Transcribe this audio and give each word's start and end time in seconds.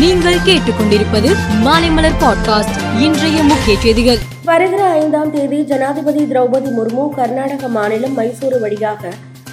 நீங்கள் 0.00 0.34
கேட்டுக்கொண்டிருப்பது 0.34 1.36
மாலைமலர் 1.64 2.16
பாட்காஸ்ட் 2.20 3.00
இன்றைய 3.00 3.42
முக்கிய 3.42 3.78
செய்திகள். 3.78 4.18
வருகிற 4.44 4.84
ஐந்தாம் 4.84 5.30
தேதி 5.30 5.64
ஜனாதிபதி 5.64 6.24
திரௌபதி 6.24 6.70
முர்மு 6.78 7.08
கர்நாடக 7.08 7.68
மாநிலம் 7.68 8.18
மைசூரு 8.18 8.60
வழியாக 8.60 9.08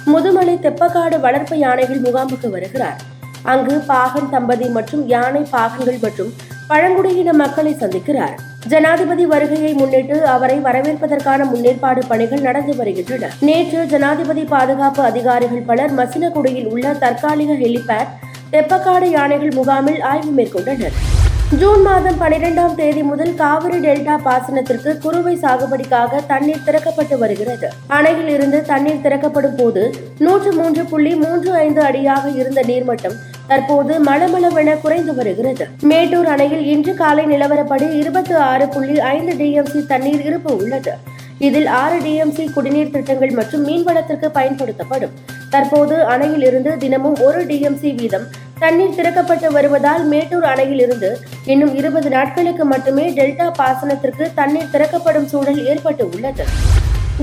முதுமலை 0.06 0.54
தெப்பக்காடு 0.56 1.20
வளர்ப்பு 1.20 1.58
யானைகள் 1.58 2.00
முகாமுக்கு 2.00 2.50
வருகிறார். 2.50 3.00
அங்கு 3.42 3.78
பாகன் 3.78 4.30
தம்பதி 4.30 4.64
மற்றும் 4.68 5.08
யானை 5.08 5.40
பாகன்கள் 5.40 5.98
மற்றும் 6.00 6.32
பழங்குடியின 6.68 7.32
மக்களை 7.32 7.76
சந்திக்கிறார். 7.80 8.38
ஜனாதிபதி 8.66 9.26
வருகையை 9.26 9.72
முன்னிட்டு 9.72 10.26
அவரை 10.26 10.58
வரவேற்பதற்கான 10.58 11.44
முன்னேற்பாடு 11.44 12.02
பணிகள் 12.08 12.40
நடந்து 12.40 12.76
வருகின்றன. 12.76 13.30
நேற்று 13.40 13.86
ஜனாதிபதி 13.86 14.44
பாதுகாப்பு 14.44 15.02
அதிகாரிகள் 15.02 15.62
பலர் 15.66 15.94
மசினகுடியில் 15.94 16.66
உள்ள 16.66 16.92
தற்காலிக 16.92 17.52
ஹெலிபேட் 17.52 18.26
தெப்பக்காடு 18.52 19.06
யானைகள் 19.10 19.52
முகாமில் 19.54 20.00
ஆய்வு 20.00 20.30
மேற்கொண்டனர். 20.36 20.94
ஜூன் 21.60 21.82
மாதம் 21.82 22.20
பனிரெண்டாம் 22.20 22.74
தேதி 22.74 23.02
முதல் 23.02 23.34
காவிரி 23.34 23.78
டெல்டா 23.78 24.14
பாசனத்திற்கு 24.26 24.98
குறுவை 24.98 25.34
சாகுபடிக்காக 25.36 26.20
தண்ணீர் 26.26 26.64
திறக்கப்பட்டு 26.66 27.18
வருகிறது. 27.18 27.68
அணையில் 27.86 28.28
இருந்து 28.28 28.62
தண்ணீர் 28.62 29.00
திறக்கப்படும் 29.00 29.56
போது 29.56 29.82
நூற்று 30.18 30.52
மூன்று 30.52 30.84
புள்ளி 30.84 31.14
மூன்று 31.14 31.52
ஐந்து 31.52 31.82
அடியாக 31.82 32.28
இருந்த 32.28 32.62
நீர்மட்டம் 32.62 33.18
தற்போது 33.46 34.04
மளமளவென 34.04 34.80
குறைந்து 34.80 35.14
வருகிறது. 35.14 35.66
மேட்டூர் 35.82 36.26
அணையில் 36.26 36.66
இன்று 36.66 36.94
காலை 36.94 37.26
நிலவரப்படி 37.26 37.88
இருபத்தி 37.92 38.34
ஆறு 38.34 38.68
புள்ளி 38.68 39.00
ஐந்து 39.00 39.34
டிஎம்சி 39.44 39.86
தண்ணீர் 39.86 40.24
இருப்பு 40.24 40.56
உள்ளது. 40.56 40.94
இதில் 41.38 41.66
ஆறு 41.66 41.98
டிஎம்சி 41.98 42.52
குடிநீர் 42.52 42.90
திட்டங்கள் 42.90 43.30
மற்றும் 43.30 43.66
மீன்வளத்திற்கு 43.66 44.28
பயன்படுத்தப்படும். 44.38 45.12
தற்போது 45.50 46.04
அணையில் 46.04 46.44
இருந்து 46.44 46.76
தினமும் 46.78 47.18
ஒரு 47.26 47.46
டிஎம்சி 47.46 47.94
வீதம் 47.94 48.26
தண்ணீர் 48.62 48.96
திறக்கப்பட்டு 48.96 49.48
வருவதால் 49.56 50.04
மேட்டூர் 50.12 50.46
அணையில் 50.52 50.82
இருந்து 50.84 51.10
இன்னும் 51.46 51.74
இருபது 51.74 52.08
நாட்களுக்கு 52.10 52.64
மட்டுமே 52.64 53.04
டெல்டா 53.10 53.46
பாசனத்திற்கு 53.58 54.26
தண்ணீர் 54.34 54.72
திறக்கப்படும் 54.72 55.28
சூழல் 55.32 55.60
ஏற்பட்டு 55.66 56.04
உள்ளது. 56.10 56.46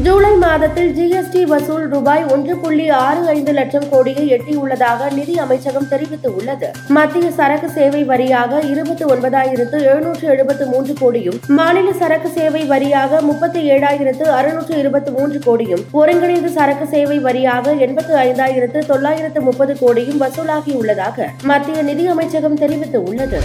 ஜூலை 0.04 0.32
மாதத்தில் 0.36 0.90
ஜிஎஸ்டி 0.96 1.42
வசூல் 1.52 1.84
ரூபாய் 1.92 2.24
ஒன்று 2.34 2.54
புள்ளி 2.62 2.86
ஆறு 3.04 3.22
ஐந்து 3.34 3.52
லட்சம் 3.58 3.86
கோடியை 3.92 4.24
எட்டியுள்ளதாக 4.36 5.08
நிதி 5.14 5.34
அமைச்சகம் 5.44 5.88
தெரிவித்துள்ளது. 5.92 6.68
மத்திய 6.96 7.28
சரக்கு 7.38 7.68
சேவை 7.78 8.02
வரியாக 8.10 8.60
இருபத்தி 8.72 9.06
ஒன்பதாயிரத்து 9.14 9.78
எழுநூற்று 9.92 10.26
எழுபத்து 10.34 10.66
மூன்று 10.74 10.96
கோடியும் 11.02 11.38
மாநில 11.60 11.94
சரக்கு 12.02 12.32
சேவை 12.40 12.64
வரியாக 12.74 13.22
முப்பத்தி 13.22 13.62
ஏழாயிரத்து 13.76 14.28
அறுநூற்று 14.40 14.76
இருபத்தி 14.84 15.14
மூன்று 15.20 15.40
கோடியும் 15.48 15.86
ஒருங்கிணைந்த 16.02 16.52
சரக்கு 16.58 16.88
சேவை 16.96 17.20
வரியாக 17.20 17.78
எண்பத்து 17.88 18.16
ஐந்தாயிரத்து 18.28 18.82
தொள்ளாயிரத்து 18.92 19.42
முப்பது 19.42 19.76
கோடியும் 19.84 20.22
வசூலாகியுள்ளதாக 20.26 21.32
மத்திய 21.44 21.82
நிதி 21.82 22.08
அமைச்சகம் 22.08 22.62
தெரிவித்துள்ளது. 22.66 23.42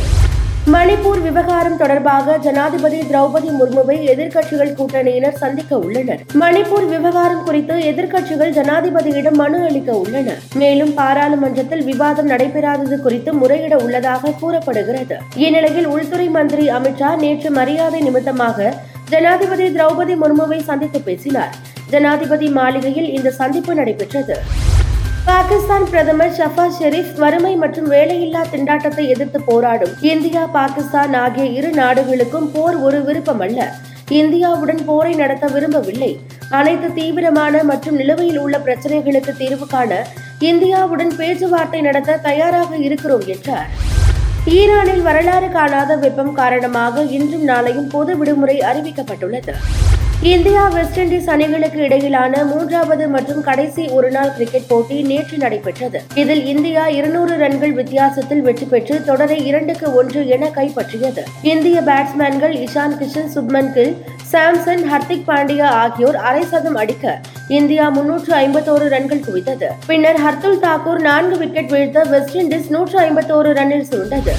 மணிப்பூர் 0.67 1.23
விவகாரம் 1.23 1.77
தொடர்பாக 1.77 2.39
ஜனாதிபதி 2.39 3.01
திரௌபதி 3.01 3.49
முர்முவை 3.61 3.97
எதிர்க்கட்சிகள் 4.13 4.75
கூட்டணியினர் 4.79 5.33
சந்திக்க 5.33 5.79
உள்ளனர். 5.79 6.21
மணிப்பூர் 6.41 6.89
விவகாரம் 6.89 7.45
குறித்து 7.45 7.75
எதிர்க்கட்சிகள் 7.75 8.53
ஜனாதிபதியிடம் 8.53 9.35
மனு 9.35 9.65
அளிக்க 9.65 9.93
உள்ளன. 9.93 10.31
மேலும் 10.55 10.95
பாராளுமன்றத்தில் 10.95 11.85
விவாதம் 11.85 12.29
நடைபெறாதது 12.29 13.01
குறித்து 13.01 13.33
முறையிட 13.33 13.77
உள்ளதாக 13.77 14.31
கூறப்படுகிறது. 14.41 15.19
இந்நிலையில் 15.35 15.87
உள்துறை 15.87 16.29
மந்திரி 16.29 16.69
அமித்ஷா 16.69 17.17
நேற்று 17.17 17.51
மரியாதை 17.51 18.01
நிமித்தமாக 18.01 18.75
ஜனாதிபதி 19.09 19.69
திரௌபதி 19.69 20.17
முர்முவை 20.23 20.63
சந்தித்து 20.63 21.01
பேசினார். 21.01 21.55
ஜனாதிபதி 21.91 22.49
மாளிகையில் 22.49 23.09
இந்த 23.09 23.31
சந்திப்பு 23.31 23.75
நடைபெற்றது. 23.75 24.39
பாகிஸ்தான் 25.29 25.85
பிரதமர் 25.91 26.35
ஷஃபாஸ் 26.37 26.77
ஷெரீப் 26.81 27.19
வறுமை 27.23 27.53
மற்றும் 27.63 27.89
வேலையில்லா 27.95 28.43
திண்டாட்டத்தை 28.53 29.05
எதிர்த்து 29.15 29.39
போராடும். 29.49 29.93
இந்தியா 30.13 30.43
பாகிஸ்தான் 30.57 31.15
ஆகிய 31.23 31.45
இரு 31.59 31.71
நாடுகளுக்கும் 31.81 32.49
போர் 32.55 32.77
ஒரு 32.87 32.99
விருப்பம் 33.09 33.43
அல்ல. 33.47 33.59
இந்தியாவுடன் 34.21 34.83
போரை 34.89 35.13
நடத்த 35.23 35.49
விரும்பவில்லை. 35.55 36.11
அனைத்து 36.59 36.89
தீவிரமான 36.99 37.63
மற்றும் 37.73 37.99
நிலுவையில் 38.01 38.41
உள்ள 38.45 38.59
பிரச்சனைகளுக்கு 38.67 39.35
தீர்வு 39.43 39.69
காண 39.75 40.01
இந்தியாவுடன் 40.51 41.13
பேச்சுவார்த்தை 41.21 41.83
நடத்த 41.89 42.19
தயாராக 42.29 42.77
இருக்கிறோம் 42.87 43.27
என்றார். 43.35 43.71
ஈரானில் 44.59 45.07
வரலாறு 45.09 45.51
காணாத 45.59 45.97
வெப்பம் 46.07 46.35
காரணமாக 46.41 47.03
இன்றும் 47.19 47.47
நாளையும் 47.53 47.91
பொது 47.97 48.15
விடுமுறை 48.21 48.59
அறிவிக்கப்பட்டுள்ளது. 48.71 49.55
இந்தியா 50.29 50.63
வெஸ்ட் 50.69 50.99
இண்டீஸ் 50.99 51.29
அணிகளுக்கு 51.33 51.79
இடையிலான 51.85 52.45
மூன்றாவது 52.45 53.05
மற்றும் 53.09 53.43
கடைசி 53.47 53.89
ஒருநாள் 53.89 54.33
கிரிக்கெட் 54.35 54.67
போட்டி 54.69 55.03
நேற்று 55.03 55.37
நடைபெற்றது. 55.39 56.03
இதில் 56.15 56.43
இந்தியா 56.47 56.87
இருநூறு 56.89 57.37
ரன்கள் 57.37 57.73
வித்தியாசத்தில் 57.73 58.43
வெற்றி 58.43 58.67
பெற்று 58.67 59.05
தொடரை 59.05 59.47
இரண்டுக்கு 59.47 59.95
ஒன்று 59.95 60.27
என 60.27 60.51
கைப்பற்றியது. 60.59 61.25
இந்திய 61.53 61.81
பேட்ஸ்மேன்கள் 61.81 62.55
இஷான் 62.67 62.99
கிஷன் 63.01 63.33
சுப்மன் 63.37 63.73
கில் 63.73 63.97
சாம்சன் 64.33 64.85
ஹர்திக் 64.93 65.27
பாண்டியா 65.31 65.71
ஆகியோர் 65.85 66.17
அரை 66.17 66.45
சதம் 66.53 66.75
அடிக்க 66.75 67.19
இந்தியா 67.49 67.89
முன்னூற்று 67.89 68.35
ஐம்பத்தோரு 68.35 68.89
ரன்கள் 68.97 69.27
குவித்தது. 69.29 69.71
பின்னர் 69.87 70.21
ஹர்துல் 70.27 70.63
தாக்கூர் 70.67 71.01
நான்கு 71.01 71.39
விக்கெட் 71.39 71.73
வீழ்த்த 71.77 72.05
வெஸ்ட் 72.15 72.37
இண்டீஸ் 72.37 72.73
நூற்று 72.77 72.99
ஐம்பத்தோரு 73.09 73.53
ரன்னில் 73.61 73.89
சுருண்டது 73.93 74.35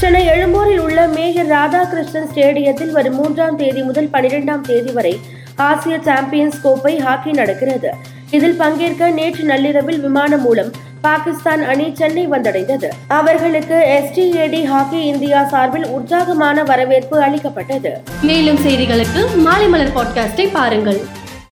சென்னை 0.00 0.26
எழும்பூரில் 0.26 0.80
உள்ள 0.80 1.06
மேயர் 1.06 1.46
ராதாகிருஷ்ணன் 1.46 2.28
ஸ்டேடியத்தில் 2.34 2.90
வரும் 2.90 3.14
மூன்றாம் 3.14 3.56
தேதி 3.56 3.82
முதல் 3.82 4.08
பனிரெண்டாம் 4.12 4.60
தேதி 4.60 4.92
வரை 4.92 5.20
ஆசிய 5.56 5.98
சாம்பியன்ஸ் 6.04 6.60
கோப்பை 6.60 6.98
ஹாக்கி 6.98 7.30
நடக்கிறது. 7.30 7.90
இதில் 8.30 8.56
பங்கேற்க 8.56 9.10
நேற்று 9.10 9.44
நள்ளிரவில் 9.44 10.00
விமானம் 10.00 10.40
மூலம் 10.40 10.70
பாகிஸ்தான் 11.00 11.62
அணி 11.64 11.94
சென்னை 11.94 12.28
வந்தடைந்தது. 12.28 12.88
அவர்களுக்கு 13.08 13.74
எஸ்டிஏடி 13.74 14.64
ஹாக்கி 14.64 15.04
இந்தியா 15.04 15.44
சார்பில் 15.44 15.86
உற்சாகமான 15.86 16.62
வரவேற்பு 16.62 17.22
அளிக்கப்பட்டது. 17.22 17.92
மேலும் 18.22 18.56
செய்திகளுக்கு 18.56 19.36
மாலை 19.36 19.68
மலர் 19.68 19.96
பாட்காஸ்டை 19.96 20.48
பாருங்கள். 20.52 21.00